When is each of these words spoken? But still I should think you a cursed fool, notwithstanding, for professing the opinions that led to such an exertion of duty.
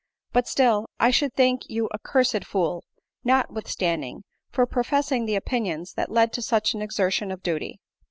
But 0.33 0.47
still 0.47 0.87
I 0.99 1.11
should 1.11 1.35
think 1.35 1.69
you 1.69 1.87
a 1.91 1.99
cursed 1.99 2.43
fool, 2.43 2.83
notwithstanding, 3.23 4.23
for 4.49 4.65
professing 4.65 5.27
the 5.27 5.35
opinions 5.35 5.93
that 5.93 6.09
led 6.11 6.33
to 6.33 6.41
such 6.41 6.73
an 6.73 6.81
exertion 6.81 7.31
of 7.31 7.43
duty. 7.43 7.79